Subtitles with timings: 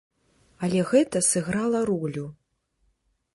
[0.67, 2.25] Але гэта сыграла ролю.